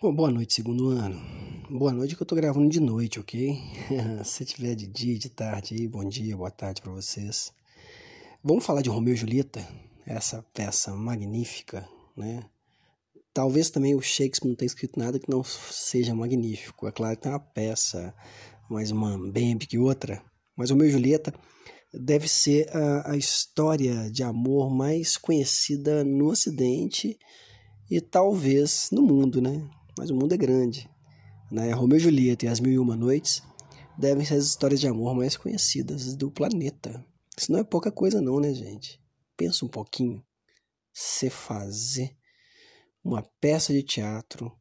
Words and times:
Bom, 0.00 0.14
boa 0.14 0.30
noite, 0.30 0.54
segundo 0.54 0.90
ano. 0.90 1.20
Boa 1.68 1.92
noite 1.92 2.14
que 2.14 2.22
eu 2.22 2.26
tô 2.26 2.36
gravando 2.36 2.68
de 2.68 2.78
noite, 2.78 3.18
ok? 3.18 3.58
Se 4.24 4.44
tiver 4.44 4.76
de 4.76 4.86
dia, 4.86 5.18
de 5.18 5.28
tarde 5.28 5.88
bom 5.88 6.04
dia, 6.04 6.36
boa 6.36 6.52
tarde 6.52 6.80
para 6.80 6.92
vocês. 6.92 7.52
Vamos 8.40 8.64
falar 8.64 8.80
de 8.80 8.88
Romeu 8.88 9.14
e 9.14 9.16
Julieta, 9.16 9.66
essa 10.06 10.40
peça 10.54 10.94
magnífica, 10.94 11.84
né? 12.16 12.44
Talvez 13.34 13.70
também 13.70 13.96
o 13.96 14.00
Shakespeare 14.00 14.48
não 14.48 14.54
tenha 14.54 14.68
escrito 14.68 15.00
nada 15.00 15.18
que 15.18 15.28
não 15.28 15.42
seja 15.42 16.14
magnífico. 16.14 16.86
É 16.86 16.92
claro 16.92 17.16
que 17.16 17.22
tem 17.22 17.32
uma 17.32 17.40
peça 17.40 18.14
mais 18.70 18.92
uma 18.92 19.18
bem 19.32 19.58
que 19.58 19.78
outra, 19.78 20.22
mas 20.56 20.70
Romeu 20.70 20.86
e 20.86 20.92
Julieta 20.92 21.34
deve 21.92 22.28
ser 22.28 22.70
a, 22.72 23.14
a 23.14 23.16
história 23.16 24.08
de 24.12 24.22
amor 24.22 24.70
mais 24.70 25.16
conhecida 25.16 26.04
no 26.04 26.28
Ocidente 26.28 27.18
e 27.90 28.00
talvez 28.00 28.90
no 28.92 29.02
mundo, 29.02 29.42
né? 29.42 29.68
Mas 29.98 30.10
o 30.10 30.14
mundo 30.14 30.32
é 30.32 30.36
grande. 30.36 30.88
Né? 31.50 31.72
Romeu 31.72 31.98
e 31.98 32.00
Julieta 32.00 32.44
e 32.44 32.48
As 32.48 32.60
Mil 32.60 32.72
e 32.72 32.78
Uma 32.78 32.96
Noites 32.96 33.42
devem 33.98 34.24
ser 34.24 34.34
as 34.34 34.46
histórias 34.46 34.80
de 34.80 34.86
amor 34.86 35.14
mais 35.14 35.36
conhecidas 35.36 36.14
do 36.14 36.30
planeta. 36.30 37.04
Isso 37.36 37.50
não 37.50 37.58
é 37.58 37.64
pouca 37.64 37.90
coisa 37.90 38.20
não, 38.20 38.38
né, 38.38 38.54
gente? 38.54 39.00
Pensa 39.36 39.64
um 39.64 39.68
pouquinho. 39.68 40.24
Você 40.92 41.28
fazer 41.28 42.16
uma 43.04 43.22
peça 43.40 43.72
de 43.72 43.82
teatro 43.82 44.52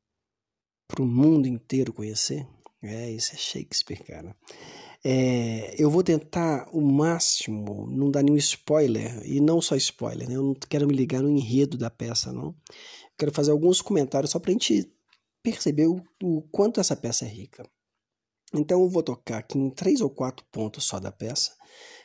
para 0.87 1.01
o 1.01 1.07
mundo 1.07 1.47
inteiro 1.47 1.93
conhecer? 1.93 2.47
É, 2.81 3.11
isso 3.11 3.33
é 3.33 3.38
Shakespeare, 3.38 4.03
cara. 4.03 4.35
É, 5.03 5.75
eu 5.81 5.89
vou 5.89 6.03
tentar 6.03 6.67
o 6.71 6.81
máximo, 6.81 7.88
não 7.89 8.09
dar 8.09 8.23
nenhum 8.23 8.38
spoiler, 8.38 9.21
e 9.25 9.39
não 9.39 9.61
só 9.61 9.75
spoiler, 9.75 10.27
né? 10.27 10.35
Eu 10.35 10.43
não 10.43 10.53
quero 10.53 10.88
me 10.88 10.93
ligar 10.93 11.21
no 11.21 11.29
enredo 11.29 11.77
da 11.77 11.89
peça, 11.89 12.31
não. 12.31 12.55
Quero 13.17 13.31
fazer 13.31 13.51
alguns 13.51 13.81
comentários 13.81 14.31
só 14.31 14.39
para 14.39 14.51
a 14.51 14.53
gente 14.53 14.91
perceber 15.51 15.87
o, 15.87 16.41
quanto 16.51 16.81
essa 16.81 16.93
peça 16.93 17.23
é 17.23 17.30
rica. 17.30 17.63
Então 18.53 18.81
eu 18.81 18.89
vou 18.89 19.02
tocar 19.02 19.38
aqui 19.38 19.58
em 19.58 19.69
três 19.69 20.02
ou 20.02 20.09
quatro 20.09 20.45
pontos 20.52 20.83
só 20.83 20.99
da 20.99 21.09
peça, 21.09 21.55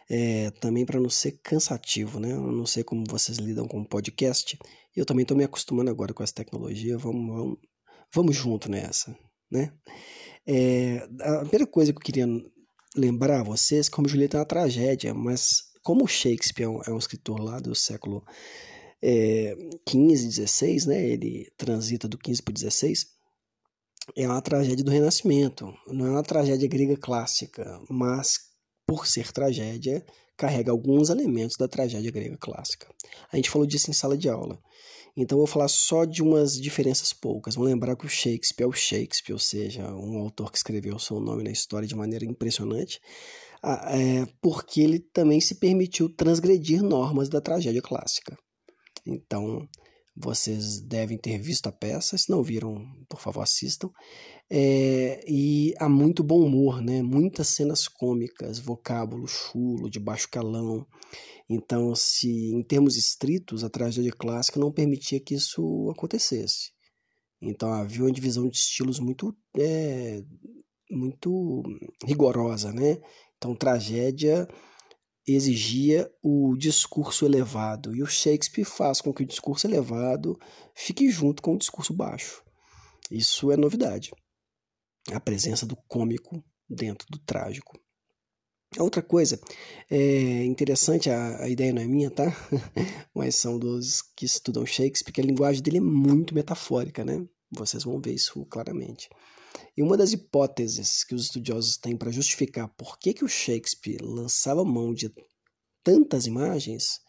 é, 0.09 0.51
também 0.53 0.87
para 0.87 1.01
não 1.01 1.11
ser 1.11 1.41
cansativo, 1.43 2.21
né? 2.21 2.33
Eu 2.33 2.53
não 2.53 2.67
sei 2.67 2.85
como 2.85 3.05
vocês 3.09 3.39
lidam 3.39 3.67
com 3.67 3.85
podcast. 3.85 4.57
Eu 4.95 5.05
também 5.05 5.23
estou 5.23 5.37
me 5.37 5.43
acostumando 5.43 5.91
agora 5.91 6.15
com 6.15 6.23
essa 6.23 6.35
tecnologia. 6.35 6.97
Vamos, 6.97 7.35
vamos, 7.35 7.59
vamos 8.15 8.37
junto 8.37 8.71
nessa, 8.71 9.17
né? 9.51 9.73
É, 10.47 10.99
a 11.21 11.41
primeira 11.41 11.67
coisa 11.67 11.93
que 11.93 11.99
eu 11.99 12.03
queria 12.03 12.27
lembrar 12.97 13.41
a 13.41 13.45
vocês, 13.45 13.89
como 13.89 14.09
Julieta 14.09 14.37
é 14.37 14.41
uma 14.41 14.47
tragédia, 14.47 15.15
mas 15.15 15.63
como 15.83 16.07
Shakespeare 16.07 16.67
é 16.67 16.69
um, 16.69 16.83
é 16.83 16.91
um 16.93 16.99
escritor 16.99 17.41
lá 17.41 17.59
do 17.59 17.75
século 17.75 18.25
é, 19.03 19.57
15, 19.87 20.29
16, 20.29 20.87
né? 20.87 21.05
Ele 21.05 21.51
transita 21.57 22.07
do 22.07 22.19
15 22.19 22.43
para 22.43 22.53
o 22.53 22.55
16 22.55 23.22
é 24.17 24.27
uma 24.27 24.43
tragédia 24.43 24.85
do 24.85 24.91
Renascimento, 24.91 25.73
não 25.89 26.07
é 26.07 26.11
uma 26.11 26.23
tragédia 26.23 26.69
grega 26.69 26.97
clássica, 26.97 27.81
mas 27.89 28.53
por 28.87 29.07
ser 29.07 29.33
tragédia, 29.33 30.05
carrega 30.37 30.71
alguns 30.73 31.09
elementos 31.09 31.57
da 31.59 31.69
tragédia 31.69 32.11
grega 32.11 32.37
clássica. 32.37 32.89
A 33.33 33.37
gente 33.37 33.51
falou 33.51 33.67
disso 33.67 33.91
em 33.91 33.95
sala 33.95 34.17
de 34.17 34.29
aula. 34.29 34.59
Então 35.17 35.39
vou 35.39 35.47
falar 35.47 35.69
só 35.69 36.05
de 36.05 36.23
umas 36.23 36.55
diferenças 36.61 37.13
poucas. 37.13 37.55
Vamos 37.55 37.71
lembrar 37.71 37.97
que 37.97 38.07
o 38.07 38.09
Shakespeare 38.09 38.65
é 38.65 38.69
o 38.69 38.73
Shakespeare, 38.73 39.35
ou 39.35 39.39
seja, 39.39 39.95
um 39.95 40.19
autor 40.19 40.51
que 40.51 40.57
escreveu 40.57 40.97
o 40.97 41.01
seu 41.01 41.21
nome 41.21 41.45
na 41.45 41.51
história 41.51 41.87
de 41.87 41.95
maneira 41.95 42.25
impressionante, 42.25 42.99
é, 43.63 44.27
porque 44.41 44.81
ele 44.81 44.99
também 44.99 45.41
se 45.41 45.57
permitiu 45.57 46.09
transgredir 46.09 46.83
normas 46.83 47.29
da 47.29 47.41
tragédia 47.41 47.83
clássica. 47.83 48.37
Então, 49.07 49.69
vocês 50.15 50.81
devem 50.81 51.17
ter 51.17 51.39
visto 51.39 51.67
a 51.67 51.73
peça, 51.73 52.19
se 52.19 52.31
não 52.31 52.43
viram, 52.43 52.85
por 53.09 53.21
favor, 53.21 53.43
assistam. 53.43 53.91
É, 54.51 55.25
e 55.27 55.75
há 55.79 55.89
muito 55.89 56.23
bom 56.23 56.45
humor, 56.45 56.83
né? 56.83 57.03
Muitas 57.03 57.49
cenas 57.49 57.89
cômicas, 57.89 58.59
vocábulo 58.59 59.27
chulo, 59.27 59.91
de 59.91 59.99
baixo 59.99 60.29
calão. 60.31 60.87
Então, 61.49 61.95
se 61.95 62.29
em 62.29 62.63
termos 62.63 62.97
estritos, 62.97 63.65
a 63.65 63.71
tragédia 63.71 64.13
clássica 64.13 64.61
não 64.61 64.71
permitia 64.71 65.21
que 65.21 65.35
isso 65.35 65.91
acontecesse. 65.91 66.73
Então, 67.41 67.73
havia 67.73 68.03
uma 68.03 68.13
divisão 68.13 68.49
de 68.49 68.57
estilos 68.57 69.01
muito, 69.01 69.35
é, 69.57 70.23
muito 70.91 71.63
rigorosa, 72.05 72.73
né? 72.73 72.99
Então, 73.37 73.57
tragédia 73.57 74.47
exigia 75.27 76.11
o 76.23 76.57
discurso 76.57 77.25
elevado, 77.25 77.95
e 77.95 78.03
o 78.03 78.07
Shakespeare 78.07 78.65
faz 78.65 79.01
com 79.01 79.13
que 79.13 79.23
o 79.23 79.27
discurso 79.27 79.67
elevado 79.67 80.39
fique 80.75 81.11
junto 81.11 81.43
com 81.43 81.55
o 81.55 81.59
discurso 81.59 81.93
baixo. 81.93 82.43
Isso 83.11 83.51
é 83.53 83.57
novidade. 83.57 84.11
A 85.13 85.21
presença 85.21 85.67
do 85.67 85.77
cômico 85.89 86.43
dentro 86.69 87.07
do 87.11 87.19
trágico. 87.19 87.79
Outra 88.79 89.03
coisa 89.03 89.39
é 89.91 90.45
interessante, 90.45 91.11
a, 91.11 91.43
a 91.43 91.49
ideia 91.49 91.75
não 91.75 91.83
é 91.83 91.87
minha, 91.87 92.11
tá? 92.11 92.25
Mas 93.15 93.37
são 93.37 93.59
dos 93.59 94.01
que 94.17 94.25
estudam 94.25 94.65
Shakespeare, 94.65 95.13
que 95.13 95.21
a 95.21 95.25
linguagem 95.25 95.63
dele 95.63 95.77
é 95.77 95.81
muito 95.81 96.35
metafórica, 96.35 97.05
né? 97.05 97.23
Vocês 97.51 97.85
vão 97.85 98.01
ver 98.01 98.15
isso 98.15 98.45
claramente. 98.47 99.11
E 99.77 99.83
uma 99.83 99.97
das 99.97 100.13
hipóteses 100.13 101.03
que 101.03 101.15
os 101.15 101.23
estudiosos 101.23 101.77
têm 101.77 101.97
para 101.97 102.11
justificar 102.11 102.69
por 102.77 102.99
que, 102.99 103.15
que 103.15 103.25
o 103.25 103.29
Shakespeare 103.29 104.03
lançava 104.03 104.65
mão 104.65 104.93
de 104.93 105.11
tantas 105.83 106.27
imagens 106.27 107.01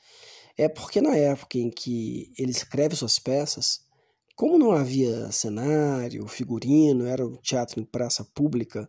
é 0.58 0.70
porque 0.70 1.02
na 1.02 1.16
época 1.16 1.58
em 1.58 1.70
que 1.70 2.32
ele 2.38 2.52
escreve 2.52 2.96
suas 2.96 3.20
peças, 3.20 3.82
como 4.36 4.58
não 4.58 4.72
havia 4.72 5.32
cenário, 5.32 6.28
figurino, 6.28 7.06
era 7.06 7.26
um 7.26 7.36
teatro 7.38 7.80
em 7.80 7.86
praça 7.86 8.24
pública, 8.24 8.88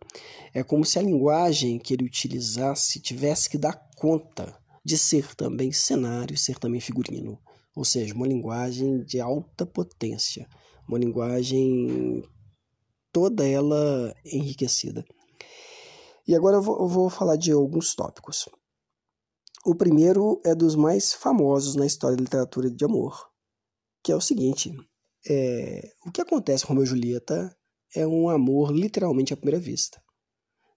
é 0.55 0.63
como 0.63 0.85
se 0.85 0.99
a 0.99 1.03
linguagem 1.03 1.79
que 1.79 1.95
ele 1.95 2.05
utilizasse 2.05 3.01
tivesse 3.01 3.51
que 3.51 3.59
dar 3.59 3.75
conta 3.97 4.57
de 4.85 4.97
ser 4.97 5.35
também 5.35 5.73
cenário, 5.73 6.37
ser 6.37 6.59
também 6.59 6.81
figurino. 6.81 7.39
Ou 7.75 7.85
seja, 7.85 8.15
uma 8.15 8.27
linguagem 8.27 9.03
de 9.03 9.21
alta 9.21 9.67
potência, 9.67 10.47
uma 10.89 10.99
linguagem 10.99 12.23
toda 13.15 13.49
ela 13.49 14.13
enriquecida. 14.25 15.05
E 16.27 16.35
agora 16.35 16.57
eu 16.57 16.63
vou, 16.63 16.81
eu 16.81 16.89
vou 16.89 17.09
falar 17.09 17.37
de 17.37 17.53
alguns 17.53 17.95
tópicos. 17.95 18.49
O 19.65 19.75
primeiro 19.75 20.43
é 20.45 20.53
dos 20.53 20.75
mais 20.75 21.13
famosos 21.15 21.77
na 21.77 21.87
história 21.87 22.17
da 22.17 22.23
literatura 22.25 22.69
de 22.69 22.85
amor, 22.85 23.31
que 24.03 24.11
é 24.11 24.17
o 24.17 24.21
seguinte: 24.21 24.77
é, 25.27 25.93
o 26.05 26.11
que 26.11 26.21
acontece 26.21 26.67
com 26.67 26.73
Romeu 26.73 26.85
e 26.85 26.89
Julieta 26.89 27.57
é 27.95 28.05
um 28.05 28.29
amor 28.29 28.73
literalmente 28.73 29.33
à 29.33 29.37
primeira 29.37 29.61
vista. 29.61 30.03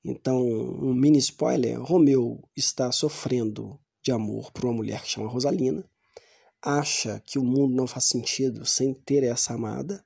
Então, 0.05 0.39
um 0.39 0.93
mini 0.93 1.17
spoiler: 1.17 1.81
Romeu 1.81 2.47
está 2.55 2.91
sofrendo 2.91 3.79
de 4.03 4.11
amor 4.11 4.51
por 4.51 4.65
uma 4.65 4.75
mulher 4.75 5.01
que 5.01 5.09
chama 5.09 5.27
Rosalina, 5.27 5.83
acha 6.61 7.19
que 7.25 7.39
o 7.39 7.43
mundo 7.43 7.75
não 7.75 7.87
faz 7.87 8.05
sentido 8.05 8.63
sem 8.63 8.93
ter 8.93 9.23
essa 9.23 9.55
amada, 9.55 10.05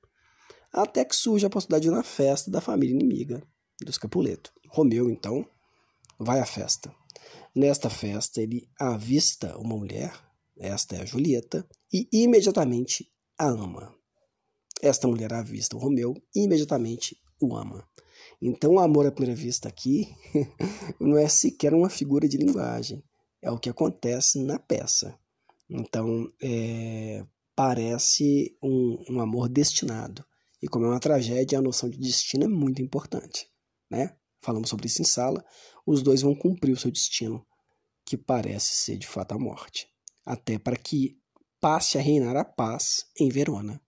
até 0.72 1.04
que 1.04 1.14
surge 1.14 1.44
a 1.44 1.50
possibilidade 1.50 1.82
de 1.82 1.88
ir 1.88 1.94
na 1.94 2.02
festa 2.02 2.50
da 2.50 2.60
família 2.60 2.94
inimiga 2.94 3.42
dos 3.80 3.98
Capuleto. 3.98 4.52
Romeu, 4.68 5.10
então, 5.10 5.46
vai 6.18 6.40
à 6.40 6.46
festa. 6.46 6.94
Nesta 7.54 7.90
festa, 7.90 8.40
ele 8.40 8.68
avista 8.80 9.58
uma 9.58 9.76
mulher, 9.76 10.12
esta 10.56 10.96
é 10.96 11.02
a 11.02 11.04
Julieta, 11.04 11.66
e 11.92 12.08
imediatamente 12.12 13.10
a 13.38 13.46
ama. 13.46 13.94
Esta 14.80 15.06
mulher 15.06 15.32
avista 15.32 15.76
o 15.76 15.78
Romeu 15.78 16.14
e 16.34 16.44
imediatamente 16.44 17.16
o 17.40 17.54
ama. 17.54 17.86
Então, 18.40 18.74
o 18.74 18.80
amor 18.80 19.06
à 19.06 19.12
primeira 19.12 19.38
vista 19.38 19.68
aqui 19.68 20.08
não 20.98 21.18
é 21.18 21.28
sequer 21.28 21.74
uma 21.74 21.90
figura 21.90 22.28
de 22.28 22.36
linguagem, 22.36 23.04
é 23.40 23.50
o 23.50 23.58
que 23.58 23.68
acontece 23.68 24.42
na 24.42 24.58
peça. 24.58 25.18
Então, 25.68 26.28
é, 26.42 27.24
parece 27.54 28.56
um, 28.62 29.04
um 29.10 29.20
amor 29.20 29.48
destinado. 29.48 30.24
E 30.62 30.68
como 30.68 30.86
é 30.86 30.88
uma 30.88 31.00
tragédia, 31.00 31.58
a 31.58 31.62
noção 31.62 31.90
de 31.90 31.98
destino 31.98 32.44
é 32.44 32.48
muito 32.48 32.80
importante, 32.80 33.48
né? 33.90 34.16
Falamos 34.40 34.68
sobre 34.70 34.86
isso 34.86 35.02
em 35.02 35.04
sala. 35.04 35.44
Os 35.84 36.02
dois 36.02 36.22
vão 36.22 36.34
cumprir 36.34 36.72
o 36.72 36.76
seu 36.76 36.90
destino, 36.90 37.44
que 38.06 38.16
parece 38.16 38.74
ser 38.74 38.96
de 38.96 39.06
fato 39.06 39.32
a 39.32 39.38
morte, 39.38 39.88
até 40.24 40.58
para 40.58 40.76
que 40.76 41.18
passe 41.60 41.98
a 41.98 42.00
reinar 42.00 42.36
a 42.36 42.44
paz 42.44 43.06
em 43.18 43.28
Verona. 43.28 43.80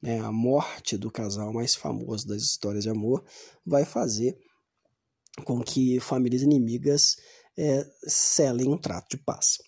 Né? 0.00 0.18
A 0.20 0.32
morte 0.32 0.96
do 0.96 1.10
casal 1.10 1.52
mais 1.52 1.74
famoso 1.74 2.26
das 2.26 2.42
histórias 2.42 2.84
de 2.84 2.90
amor 2.90 3.24
vai 3.64 3.84
fazer 3.84 4.36
com 5.44 5.62
que 5.62 5.98
famílias 6.00 6.42
inimigas 6.42 7.16
é, 7.56 7.84
selem 8.06 8.68
um 8.68 8.76
trato 8.76 9.16
de 9.16 9.22
paz. 9.22 9.58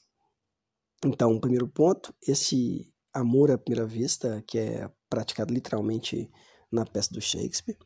Então, 1.05 1.39
primeiro 1.39 1.69
ponto, 1.69 2.15
esse 2.27 2.93
amor 3.13 3.51
à 3.51 3.59
primeira 3.59 3.87
vista, 3.87 4.43
que 4.47 4.59
é 4.59 4.91
praticado 5.15 5.55
literalmente 5.55 6.29
na 6.73 6.85
peça 6.85 7.15
do 7.15 7.21
Shakespeare. 7.21 7.79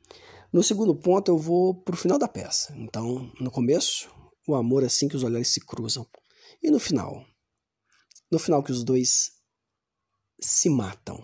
No 0.51 0.63
segundo 0.63 0.97
ponto, 0.97 1.31
eu 1.31 1.37
vou 1.37 1.75
para 1.75 1.95
o 1.95 1.99
final 1.99 2.19
da 2.19 2.27
peça. 2.27 2.75
Então, 2.79 3.31
no 3.39 3.51
começo, 3.51 4.09
o 4.47 4.55
amor 4.55 4.83
assim 4.83 5.09
que 5.09 5.17
os 5.17 5.23
olhares 5.23 5.49
se 5.49 5.61
cruzam. 5.61 6.07
E 6.63 6.71
no 6.71 6.81
final? 6.81 7.23
No 8.31 8.39
final 8.39 8.63
que 8.63 8.73
os 8.73 8.83
dois 8.83 9.33
se 10.41 10.71
matam. 10.71 11.23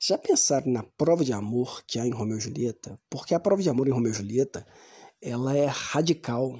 Já 0.00 0.16
pensaram 0.16 0.72
na 0.72 0.82
prova 0.82 1.22
de 1.22 1.34
amor 1.34 1.84
que 1.86 1.98
há 1.98 2.06
em 2.06 2.12
Romeu 2.12 2.38
e 2.38 2.40
Julieta? 2.40 2.98
Porque 3.10 3.34
a 3.34 3.40
prova 3.40 3.62
de 3.62 3.68
amor 3.68 3.86
em 3.86 3.92
Romeu 3.92 4.12
e 4.12 4.14
Julieta, 4.14 4.66
ela 5.20 5.54
é 5.54 5.66
radical. 5.66 6.58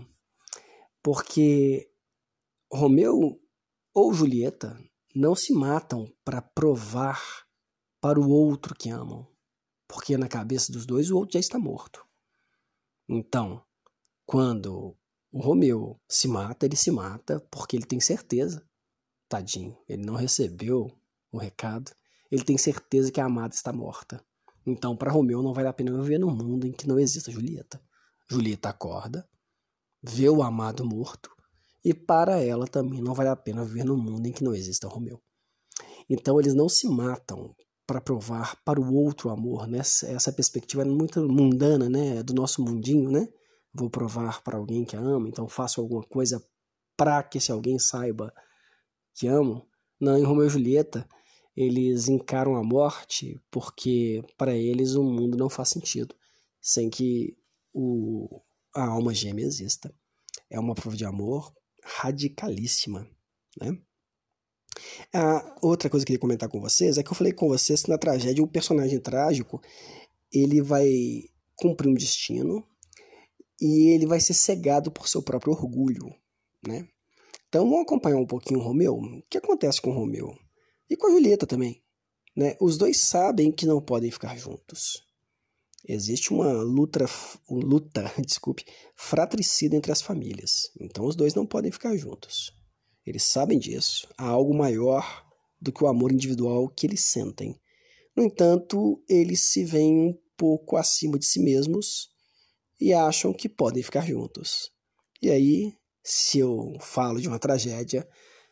Porque 1.02 1.90
Romeu 2.70 3.40
ou 3.94 4.12
Julieta 4.12 4.78
não 5.14 5.34
se 5.34 5.54
matam 5.54 6.12
para 6.22 6.42
provar 6.42 7.48
para 8.00 8.20
o 8.20 8.28
outro 8.28 8.74
que 8.74 8.90
amam. 8.90 9.26
Porque 9.88 10.16
na 10.16 10.28
cabeça 10.28 10.72
dos 10.72 10.86
dois 10.86 11.10
o 11.10 11.16
outro 11.16 11.34
já 11.34 11.40
está 11.40 11.58
morto. 11.58 12.04
Então, 13.08 13.62
quando 14.24 14.96
o 15.32 15.40
Romeu 15.40 16.00
se 16.08 16.28
mata, 16.28 16.66
ele 16.66 16.76
se 16.76 16.90
mata 16.90 17.40
porque 17.50 17.76
ele 17.76 17.86
tem 17.86 18.00
certeza, 18.00 18.64
tadinho, 19.28 19.76
ele 19.88 20.04
não 20.04 20.14
recebeu 20.14 20.96
o 21.32 21.38
recado 21.38 21.92
ele 22.30 22.44
tem 22.44 22.56
certeza 22.56 23.10
que 23.10 23.20
a 23.20 23.26
amada 23.26 23.54
está 23.54 23.72
morta. 23.72 24.24
Então, 24.64 24.96
para 24.96 25.10
Romeu, 25.10 25.42
não 25.42 25.52
vale 25.52 25.68
a 25.68 25.72
pena 25.72 26.00
viver 26.00 26.18
num 26.18 26.30
mundo 26.30 26.66
em 26.66 26.72
que 26.72 26.86
não 26.86 26.98
exista 26.98 27.30
Julieta. 27.30 27.82
Julieta 28.28 28.68
acorda, 28.68 29.28
vê 30.02 30.28
o 30.28 30.42
amado 30.42 30.86
morto, 30.86 31.30
e 31.84 31.92
para 31.92 32.40
ela 32.40 32.66
também 32.66 33.02
não 33.02 33.14
vale 33.14 33.30
a 33.30 33.36
pena 33.36 33.64
viver 33.64 33.84
num 33.84 33.96
mundo 33.96 34.26
em 34.26 34.32
que 34.32 34.44
não 34.44 34.54
exista 34.54 34.86
Romeu. 34.86 35.20
Então, 36.08 36.38
eles 36.38 36.54
não 36.54 36.68
se 36.68 36.86
matam 36.88 37.54
para 37.90 38.00
provar 38.00 38.54
para 38.64 38.80
o 38.80 38.94
outro 38.94 39.30
amor, 39.30 39.66
né? 39.66 39.78
Essa 39.78 40.32
perspectiva 40.32 40.82
é 40.82 40.84
muito 40.84 41.20
mundana, 41.28 41.88
né? 41.88 42.22
Do 42.22 42.32
nosso 42.32 42.62
mundinho, 42.62 43.10
né? 43.10 43.28
Vou 43.74 43.90
provar 43.90 44.44
para 44.44 44.56
alguém 44.56 44.84
que 44.84 44.94
ama, 44.94 45.28
então 45.28 45.48
faço 45.48 45.80
alguma 45.80 46.04
coisa 46.04 46.40
para 46.96 47.20
que 47.24 47.38
esse 47.38 47.50
alguém 47.50 47.80
saiba 47.80 48.32
que 49.12 49.26
amo. 49.26 49.66
Não, 50.00 50.16
em 50.16 50.22
Romeu 50.22 50.46
e 50.46 50.50
Julieta, 50.50 51.04
eles 51.56 52.06
encaram 52.06 52.54
a 52.54 52.62
morte 52.62 53.40
porque 53.50 54.22
para 54.38 54.54
eles 54.54 54.94
o 54.94 55.02
mundo 55.02 55.36
não 55.36 55.50
faz 55.50 55.70
sentido 55.70 56.14
sem 56.60 56.88
que 56.88 57.36
o, 57.74 58.40
a 58.72 58.84
alma 58.84 59.12
gêmea 59.12 59.44
exista. 59.44 59.92
É 60.48 60.60
uma 60.60 60.76
prova 60.76 60.96
de 60.96 61.04
amor 61.04 61.52
radicalíssima, 61.82 63.04
né? 63.60 63.76
A 65.12 65.56
outra 65.62 65.90
coisa 65.90 66.04
que 66.04 66.12
eu 66.12 66.16
queria 66.16 66.20
comentar 66.20 66.48
com 66.48 66.60
vocês 66.60 66.98
é 66.98 67.02
que 67.02 67.10
eu 67.10 67.14
falei 67.14 67.32
com 67.32 67.48
vocês 67.48 67.82
que 67.82 67.90
na 67.90 67.98
tragédia 67.98 68.42
o 68.42 68.48
personagem 68.48 69.00
trágico 69.00 69.60
ele 70.32 70.60
vai 70.62 70.88
cumprir 71.56 71.88
um 71.88 71.94
destino 71.94 72.64
e 73.60 73.88
ele 73.88 74.06
vai 74.06 74.20
ser 74.20 74.34
cegado 74.34 74.90
por 74.90 75.08
seu 75.08 75.22
próprio 75.22 75.52
orgulho, 75.52 76.14
né? 76.66 76.88
Então 77.48 77.68
vamos 77.68 77.82
acompanhar 77.82 78.16
um 78.16 78.26
pouquinho 78.26 78.60
o 78.60 78.62
Romeu. 78.62 78.94
O 78.94 79.22
que 79.28 79.36
acontece 79.36 79.80
com 79.82 79.90
o 79.90 79.94
Romeu? 79.94 80.32
E 80.88 80.96
com 80.96 81.08
a 81.08 81.10
Julieta 81.10 81.46
também. 81.46 81.82
Né? 82.36 82.56
Os 82.60 82.78
dois 82.78 83.00
sabem 83.00 83.50
que 83.50 83.66
não 83.66 83.80
podem 83.82 84.10
ficar 84.10 84.36
juntos. 84.38 85.04
Existe 85.84 86.32
uma 86.32 86.52
luta, 86.52 87.06
luta, 87.50 88.12
desculpe, 88.24 88.64
fratricida 88.94 89.74
entre 89.74 89.90
as 89.90 90.00
famílias. 90.00 90.70
Então 90.80 91.04
os 91.04 91.16
dois 91.16 91.34
não 91.34 91.44
podem 91.44 91.72
ficar 91.72 91.96
juntos. 91.96 92.52
Eles 93.10 93.24
sabem 93.24 93.58
disso. 93.58 94.08
Há 94.16 94.24
algo 94.28 94.54
maior 94.54 95.26
do 95.60 95.72
que 95.72 95.82
o 95.82 95.88
amor 95.88 96.12
individual 96.12 96.68
que 96.68 96.86
eles 96.86 97.00
sentem. 97.00 97.60
No 98.16 98.22
entanto, 98.22 99.02
eles 99.08 99.40
se 99.40 99.64
veem 99.64 100.10
um 100.10 100.18
pouco 100.36 100.76
acima 100.76 101.18
de 101.18 101.26
si 101.26 101.40
mesmos 101.40 102.08
e 102.80 102.94
acham 102.94 103.32
que 103.32 103.48
podem 103.48 103.82
ficar 103.82 104.06
juntos. 104.06 104.70
E 105.20 105.28
aí, 105.28 105.74
se 106.04 106.38
eu 106.38 106.72
falo 106.80 107.20
de 107.20 107.26
uma 107.26 107.40
tragédia, 107.40 108.08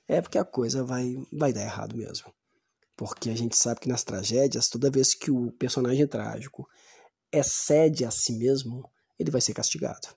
é 0.09 0.21
porque 0.21 0.39
a 0.39 0.45
coisa 0.45 0.83
vai, 0.83 1.15
vai 1.33 1.53
dar 1.53 1.63
errado 1.63 1.97
mesmo. 1.97 2.35
Porque 2.97 3.31
a 3.31 3.37
gente 3.37 3.57
sabe 3.57 3.79
que 3.79 3.89
nas 3.89 4.03
tragédias, 4.03 4.69
toda 4.69 4.91
vez 4.91 5.15
que 5.15 5.31
o 5.31 5.53
personagem 5.53 6.07
trágico 6.09 6.69
excede 7.33 8.05
a 8.05 8.11
si 8.11 8.33
mesmo, 8.33 8.91
ele 9.17 9.31
vai 9.31 9.41
ser 9.41 9.55
castigado. 9.55 10.09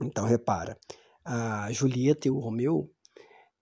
Então, 0.00 0.24
repara, 0.24 0.78
a 1.22 1.70
Julieta 1.70 2.28
e 2.28 2.30
o 2.30 2.38
Romeu, 2.38 2.90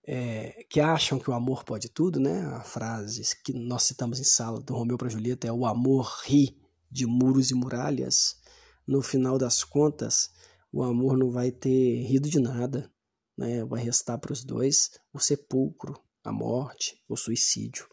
é, 0.07 0.65
que 0.69 0.79
acham 0.79 1.19
que 1.19 1.29
o 1.29 1.33
amor 1.33 1.63
pode 1.63 1.89
tudo, 1.89 2.19
né? 2.19 2.45
A 2.55 2.61
frase 2.61 3.23
que 3.43 3.53
nós 3.53 3.83
citamos 3.83 4.19
em 4.19 4.23
sala 4.23 4.59
do 4.59 4.75
Romeu 4.75 4.97
para 4.97 5.09
Julieta 5.09 5.47
é 5.47 5.51
o 5.51 5.65
amor 5.65 6.21
ri 6.25 6.57
de 6.91 7.05
muros 7.05 7.51
e 7.51 7.55
muralhas. 7.55 8.39
No 8.87 9.01
final 9.01 9.37
das 9.37 9.63
contas, 9.63 10.29
o 10.71 10.83
amor 10.83 11.17
não 11.17 11.31
vai 11.31 11.51
ter 11.51 12.03
rido 12.03 12.29
de 12.29 12.39
nada 12.39 12.91
né, 13.37 13.63
vai 13.65 13.83
restar 13.83 14.17
para 14.19 14.33
os 14.33 14.43
dois 14.43 14.91
o 15.13 15.19
sepulcro, 15.19 15.99
a 16.23 16.31
morte, 16.31 17.01
o 17.07 17.15
suicídio. 17.15 17.87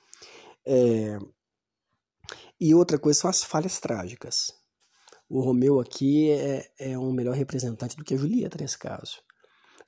É... 0.65 1.19
E 2.61 2.75
outra 2.75 2.99
coisa 2.99 3.21
são 3.21 3.31
as 3.31 3.43
falhas 3.43 3.81
trágicas. 3.81 4.53
O 5.29 5.41
Romeu 5.41 5.81
aqui 5.81 6.31
é, 6.31 6.71
é 6.79 6.99
um 6.99 7.13
melhor 7.13 7.35
representante 7.35 7.97
do 7.97 8.05
que 8.05 8.15
a 8.15 8.17
Julieta 8.17 8.59
nesse 8.61 8.79
caso. 8.79 9.21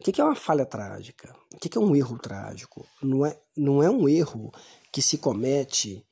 O 0.00 0.04
que 0.04 0.20
é 0.20 0.24
uma 0.24 0.34
falha 0.34 0.66
trágica? 0.66 1.34
O 1.54 1.58
que 1.58 1.76
é 1.76 1.80
um 1.80 1.94
erro 1.94 2.18
trágico? 2.18 2.86
Não 3.02 3.24
é, 3.24 3.40
não 3.56 3.82
é 3.82 3.88
um 3.88 4.08
erro 4.08 4.52
que 4.92 5.00
se 5.00 5.18
comete 5.18 6.04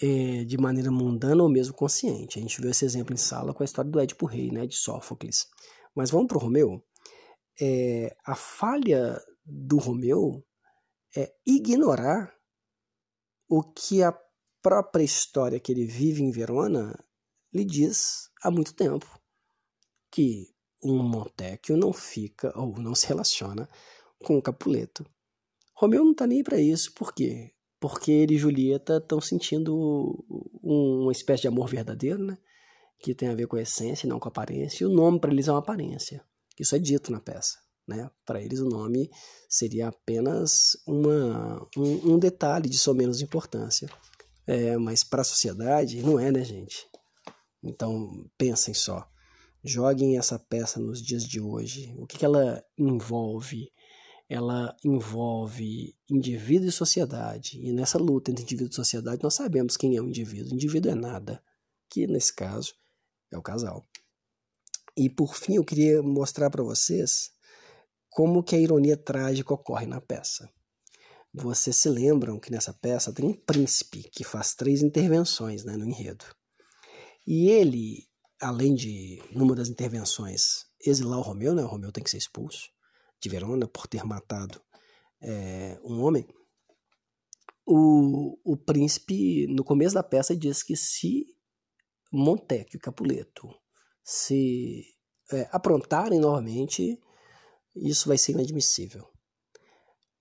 é, 0.00 0.44
de 0.44 0.58
maneira 0.58 0.90
mundana 0.90 1.42
ou 1.42 1.48
mesmo 1.48 1.74
consciente. 1.74 2.38
A 2.38 2.42
gente 2.42 2.60
viu 2.60 2.70
esse 2.70 2.84
exemplo 2.84 3.14
em 3.14 3.18
sala 3.18 3.54
com 3.54 3.62
a 3.62 3.66
história 3.66 3.90
do 3.90 4.00
Édipo 4.00 4.26
Rei, 4.26 4.50
né, 4.50 4.66
de 4.66 4.76
Sófocles. 4.76 5.46
Mas 5.94 6.10
vamos 6.10 6.28
para 6.28 6.38
o 6.38 6.40
Romeu 6.40 6.82
é, 7.60 8.16
a 8.24 8.34
falha 8.34 9.20
do 9.44 9.78
Romeu 9.78 10.44
é 11.16 11.32
ignorar 11.46 12.34
o 13.48 13.62
que 13.62 14.02
a 14.02 14.16
própria 14.62 15.04
história 15.04 15.60
que 15.60 15.70
ele 15.70 15.86
vive 15.86 16.22
em 16.22 16.30
Verona 16.30 16.98
lhe 17.52 17.64
diz 17.64 18.30
há 18.42 18.50
muito 18.50 18.74
tempo, 18.74 19.06
que 20.10 20.53
um 20.84 21.02
Montecchio 21.02 21.76
não 21.76 21.92
fica 21.92 22.52
ou 22.58 22.78
não 22.78 22.94
se 22.94 23.06
relaciona 23.06 23.68
com 24.22 24.36
o 24.36 24.42
Capuleto. 24.42 25.04
Romeu 25.74 26.04
não 26.04 26.12
está 26.12 26.26
nem 26.26 26.42
para 26.42 26.60
isso, 26.60 26.92
por 26.94 27.12
quê? 27.12 27.52
Porque 27.80 28.12
ele 28.12 28.34
e 28.34 28.38
Julieta 28.38 28.98
estão 28.98 29.20
sentindo 29.20 30.24
uma 30.62 31.12
espécie 31.12 31.42
de 31.42 31.48
amor 31.48 31.68
verdadeiro, 31.68 32.22
né? 32.24 32.38
Que 32.98 33.14
tem 33.14 33.28
a 33.28 33.34
ver 33.34 33.46
com 33.46 33.56
a 33.56 33.62
essência 33.62 34.08
não 34.08 34.20
com 34.20 34.28
a 34.28 34.30
aparência. 34.30 34.84
E 34.84 34.86
o 34.86 34.90
nome 34.90 35.18
para 35.18 35.32
eles 35.32 35.48
é 35.48 35.52
uma 35.52 35.58
aparência. 35.58 36.24
Isso 36.58 36.74
é 36.76 36.78
dito 36.78 37.10
na 37.10 37.20
peça. 37.20 37.58
Né? 37.86 38.10
Para 38.24 38.40
eles, 38.40 38.60
o 38.60 38.68
nome 38.68 39.10
seria 39.48 39.88
apenas 39.88 40.70
uma, 40.86 41.68
um, 41.76 42.14
um 42.14 42.18
detalhe 42.18 42.68
de 42.68 42.78
só 42.78 42.94
menos 42.94 43.20
importância. 43.20 43.90
É, 44.46 44.76
mas 44.78 45.04
para 45.04 45.20
a 45.20 45.24
sociedade, 45.24 46.02
não 46.02 46.18
é, 46.18 46.30
né, 46.30 46.42
gente? 46.44 46.86
Então, 47.62 48.10
pensem 48.38 48.72
só. 48.72 49.06
Joguem 49.66 50.18
essa 50.18 50.38
peça 50.38 50.78
nos 50.78 51.00
dias 51.00 51.24
de 51.24 51.40
hoje. 51.40 51.94
O 51.96 52.06
que, 52.06 52.18
que 52.18 52.24
ela 52.24 52.62
envolve? 52.76 53.72
Ela 54.28 54.76
envolve 54.84 55.96
indivíduo 56.10 56.68
e 56.68 56.72
sociedade. 56.72 57.58
E 57.58 57.72
nessa 57.72 57.96
luta 57.96 58.30
entre 58.30 58.42
indivíduo 58.42 58.70
e 58.70 58.74
sociedade, 58.74 59.22
nós 59.22 59.32
sabemos 59.32 59.78
quem 59.78 59.96
é 59.96 60.02
o 60.02 60.08
indivíduo. 60.08 60.52
O 60.52 60.54
indivíduo 60.54 60.92
é 60.92 60.94
nada, 60.94 61.42
que 61.88 62.06
nesse 62.06 62.34
caso 62.34 62.74
é 63.32 63.38
o 63.38 63.42
casal. 63.42 63.86
E 64.94 65.08
por 65.08 65.34
fim, 65.34 65.56
eu 65.56 65.64
queria 65.64 66.02
mostrar 66.02 66.50
para 66.50 66.62
vocês 66.62 67.32
como 68.10 68.42
que 68.42 68.54
a 68.54 68.60
ironia 68.60 68.98
trágica 68.98 69.54
ocorre 69.54 69.86
na 69.86 70.00
peça. 70.00 70.48
Vocês 71.32 71.76
se 71.76 71.88
lembram 71.88 72.38
que 72.38 72.52
nessa 72.52 72.72
peça 72.72 73.12
tem 73.14 73.24
um 73.24 73.32
príncipe 73.32 74.02
que 74.12 74.22
faz 74.22 74.54
três 74.54 74.82
intervenções 74.82 75.64
né, 75.64 75.74
no 75.74 75.86
enredo. 75.86 76.24
E 77.26 77.48
ele, 77.48 78.06
além 78.44 78.74
de, 78.74 79.22
numa 79.32 79.54
das 79.54 79.68
intervenções, 79.68 80.66
exilar 80.84 81.18
o 81.18 81.22
Romeu, 81.22 81.54
né, 81.54 81.62
o 81.62 81.66
Romeu 81.66 81.90
tem 81.90 82.04
que 82.04 82.10
ser 82.10 82.18
expulso 82.18 82.68
de 83.20 83.28
Verona 83.28 83.66
por 83.66 83.86
ter 83.86 84.04
matado 84.04 84.60
é, 85.22 85.80
um 85.82 86.02
homem, 86.02 86.28
o, 87.66 88.38
o 88.44 88.56
príncipe, 88.58 89.46
no 89.46 89.64
começo 89.64 89.94
da 89.94 90.02
peça, 90.02 90.36
diz 90.36 90.62
que 90.62 90.76
se 90.76 91.24
Montecchio 92.12 92.78
Capuleto 92.78 93.48
se 94.04 94.84
é, 95.32 95.48
aprontarem 95.50 96.20
novamente, 96.20 97.00
isso 97.74 98.06
vai 98.06 98.18
ser 98.18 98.32
inadmissível. 98.32 99.08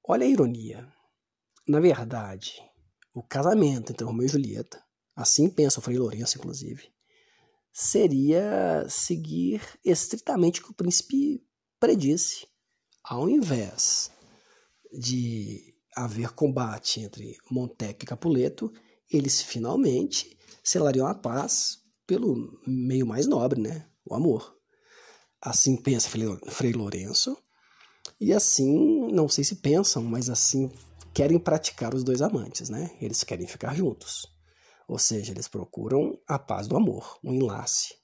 Olha 0.07 0.25
a 0.25 0.29
ironia. 0.29 0.87
Na 1.67 1.81
verdade, 1.81 2.63
o 3.13 3.21
casamento 3.21 3.91
entre 3.91 4.05
Romeu 4.05 4.25
e 4.25 4.29
Julieta, 4.29 4.81
assim 5.13 5.49
pensa 5.49 5.79
o 5.79 5.83
Frei 5.83 5.97
Lourenço, 5.97 6.37
inclusive, 6.37 6.92
seria 7.73 8.85
seguir 8.87 9.61
estritamente 9.83 10.61
o 10.61 10.65
que 10.65 10.71
o 10.71 10.75
príncipe 10.75 11.43
predisse. 11.79 12.47
Ao 13.03 13.27
invés 13.27 14.11
de 14.91 15.75
haver 15.95 16.31
combate 16.33 17.01
entre 17.01 17.35
Montecchio 17.51 18.03
e 18.03 18.07
Capuleto, 18.07 18.71
eles 19.11 19.41
finalmente 19.41 20.37
selariam 20.63 21.07
a 21.07 21.15
paz 21.15 21.79
pelo 22.07 22.61
meio 22.65 23.05
mais 23.05 23.27
nobre, 23.27 23.59
né? 23.59 23.87
O 24.05 24.13
amor. 24.13 24.55
Assim 25.41 25.75
pensa 25.75 26.07
Frei 26.07 26.71
Lourenço, 26.71 27.37
e 28.19 28.31
assim, 28.33 29.11
não 29.11 29.27
sei 29.27 29.43
se 29.43 29.57
pensam, 29.57 30.03
mas 30.03 30.29
assim 30.29 30.71
querem 31.13 31.37
praticar 31.37 31.93
os 31.93 32.03
dois 32.03 32.21
amantes, 32.21 32.69
né? 32.69 32.91
Eles 33.01 33.23
querem 33.23 33.47
ficar 33.47 33.75
juntos. 33.75 34.32
Ou 34.93 34.99
seja, 34.99 35.31
eles 35.31 35.47
procuram 35.47 36.21
a 36.27 36.37
paz 36.37 36.67
do 36.67 36.77
amor, 36.77 37.17
o 37.23 37.33
enlace, 37.33 37.95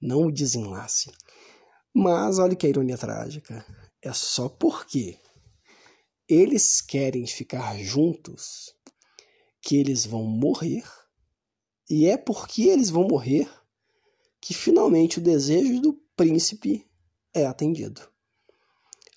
não 0.00 0.28
o 0.28 0.32
desenlace. 0.32 1.12
Mas 1.92 2.38
olha 2.38 2.56
que 2.56 2.66
ironia 2.66 2.96
trágica. 2.96 3.66
É 4.00 4.14
só 4.14 4.48
porque 4.48 5.20
eles 6.26 6.80
querem 6.80 7.26
ficar 7.26 7.78
juntos 7.78 8.74
que 9.60 9.76
eles 9.76 10.06
vão 10.06 10.24
morrer, 10.24 10.84
e 11.86 12.06
é 12.06 12.16
porque 12.16 12.62
eles 12.62 12.88
vão 12.88 13.06
morrer 13.06 13.46
que 14.40 14.54
finalmente 14.54 15.18
o 15.18 15.22
desejo 15.22 15.82
do 15.82 16.00
príncipe 16.16 16.90
é 17.34 17.44
atendido. 17.44 18.00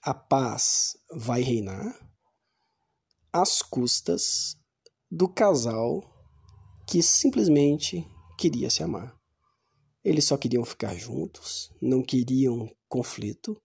A 0.03 0.13
paz 0.13 0.97
vai 1.09 1.41
reinar 1.41 1.97
às 3.31 3.61
custas 3.61 4.57
do 5.09 5.29
casal 5.29 6.10
que 6.91 7.01
simplesmente 7.01 8.05
queria 8.37 8.69
se 8.69 8.83
amar. 8.83 9.17
Eles 10.03 10.25
só 10.25 10.35
queriam 10.35 10.65
ficar 10.65 10.93
juntos, 10.93 11.71
não 11.81 12.03
queriam 12.03 12.69
conflito, 12.89 13.55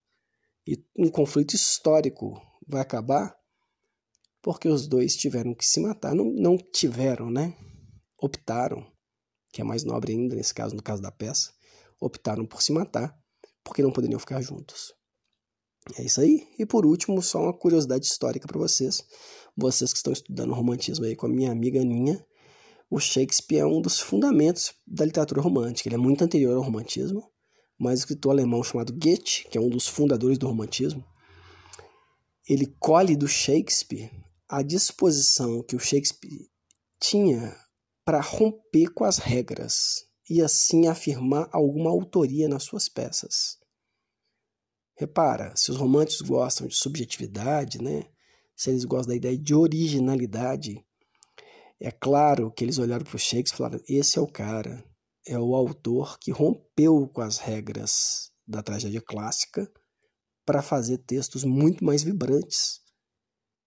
e 0.65 0.81
um 0.97 1.09
conflito 1.09 1.53
histórico 1.53 2.41
vai 2.65 2.79
acabar 2.79 3.35
porque 4.41 4.69
os 4.69 4.87
dois 4.87 5.17
tiveram 5.17 5.53
que 5.53 5.65
se 5.65 5.81
matar. 5.81 6.15
Não, 6.15 6.23
não 6.23 6.57
tiveram, 6.57 7.29
né? 7.29 7.53
Optaram, 8.17 8.89
que 9.51 9.59
é 9.59 9.63
mais 9.65 9.83
nobre 9.83 10.13
ainda 10.13 10.33
nesse 10.33 10.53
caso, 10.53 10.73
no 10.73 10.81
caso 10.81 11.01
da 11.01 11.11
peça, 11.11 11.51
optaram 11.99 12.45
por 12.45 12.61
se 12.61 12.71
matar 12.71 13.13
porque 13.61 13.83
não 13.83 13.91
poderiam 13.91 14.21
ficar 14.21 14.39
juntos. 14.41 14.93
É 15.97 16.01
isso 16.01 16.21
aí. 16.21 16.47
E 16.57 16.65
por 16.65 16.85
último, 16.85 17.21
só 17.21 17.41
uma 17.41 17.53
curiosidade 17.53 18.05
histórica 18.05 18.47
para 18.47 18.57
vocês. 18.57 19.03
Vocês 19.53 19.91
que 19.91 19.97
estão 19.97 20.13
estudando 20.13 20.53
romantismo 20.53 21.03
aí 21.03 21.13
com 21.13 21.25
a 21.25 21.29
minha 21.29 21.51
amiga 21.51 21.83
Ninha, 21.83 22.25
o 22.89 22.99
Shakespeare 22.99 23.59
é 23.59 23.65
um 23.65 23.81
dos 23.81 23.99
fundamentos 23.99 24.73
da 24.85 25.05
literatura 25.05 25.41
romântica. 25.41 25.89
Ele 25.89 25.95
é 25.95 25.99
muito 25.99 26.23
anterior 26.23 26.55
ao 26.55 26.63
romantismo, 26.63 27.29
mas 27.77 27.99
o 27.99 28.01
escritor 28.01 28.31
alemão 28.31 28.63
chamado 28.63 28.93
Goethe, 28.93 29.47
que 29.49 29.57
é 29.57 29.61
um 29.61 29.69
dos 29.69 29.87
fundadores 29.87 30.37
do 30.37 30.47
romantismo, 30.47 31.05
ele 32.47 32.65
colhe 32.79 33.15
do 33.15 33.27
Shakespeare 33.27 34.09
a 34.47 34.61
disposição 34.61 35.61
que 35.61 35.75
o 35.75 35.79
Shakespeare 35.79 36.49
tinha 36.99 37.55
para 38.05 38.21
romper 38.21 38.87
com 38.93 39.03
as 39.03 39.17
regras 39.17 40.07
e 40.29 40.41
assim 40.41 40.87
afirmar 40.87 41.49
alguma 41.51 41.89
autoria 41.89 42.47
nas 42.47 42.63
suas 42.63 42.87
peças. 42.87 43.57
Repara, 44.95 45.53
se 45.55 45.69
os 45.69 45.77
românticos 45.77 46.21
gostam 46.21 46.67
de 46.67 46.75
subjetividade, 46.75 47.81
né? 47.81 48.03
se 48.55 48.71
eles 48.71 48.85
gostam 48.85 49.09
da 49.09 49.15
ideia 49.15 49.37
de 49.37 49.53
originalidade, 49.53 50.83
é 51.79 51.91
claro 51.91 52.51
que 52.51 52.63
eles 52.63 52.77
olharam 52.77 53.05
para 53.05 53.15
o 53.15 53.19
Shakespeare 53.19 53.53
e 53.53 53.57
falaram: 53.57 53.81
esse 53.87 54.17
é 54.17 54.21
o 54.21 54.27
cara, 54.27 54.83
é 55.25 55.37
o 55.37 55.55
autor 55.55 56.17
que 56.19 56.31
rompeu 56.31 57.07
com 57.07 57.21
as 57.21 57.37
regras 57.37 58.31
da 58.47 58.63
tragédia 58.63 59.01
clássica 59.01 59.69
para 60.45 60.61
fazer 60.61 60.99
textos 60.99 61.43
muito 61.43 61.83
mais 61.83 62.03
vibrantes 62.03 62.79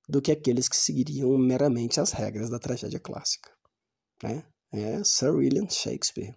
do 0.08 0.20
que 0.20 0.32
aqueles 0.32 0.68
que 0.68 0.76
seguiriam 0.76 1.36
meramente 1.38 2.00
as 2.00 2.10
regras 2.10 2.50
da 2.50 2.58
tragédia 2.58 2.98
clássica. 2.98 3.50
Né? 4.22 4.44
É 4.72 5.04
Sir 5.04 5.34
William 5.34 5.68
Shakespeare. 5.68 6.34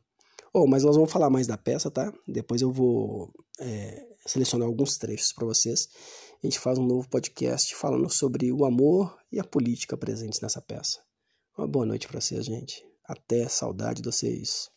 Oh, 0.53 0.67
mas 0.67 0.83
nós 0.83 0.95
vamos 0.95 1.11
falar 1.11 1.29
mais 1.29 1.47
da 1.47 1.57
peça, 1.57 1.89
tá? 1.89 2.13
Depois 2.27 2.61
eu 2.61 2.71
vou 2.71 3.31
é, 3.59 4.05
selecionar 4.27 4.67
alguns 4.67 4.97
trechos 4.97 5.33
para 5.33 5.47
vocês. 5.47 5.87
A 6.43 6.45
gente 6.45 6.59
faz 6.59 6.77
um 6.77 6.85
novo 6.85 7.09
podcast 7.09 7.73
falando 7.75 8.09
sobre 8.09 8.51
o 8.51 8.65
amor 8.65 9.17
e 9.31 9.39
a 9.39 9.43
política 9.43 9.97
presentes 9.97 10.41
nessa 10.41 10.61
peça. 10.61 10.99
Uma 11.55 11.67
boa 11.67 11.85
noite 11.85 12.07
para 12.07 12.19
vocês, 12.19 12.47
gente. 12.47 12.83
Até 13.05 13.47
saudade 13.47 14.01
de 14.01 14.09
vocês. 14.09 14.71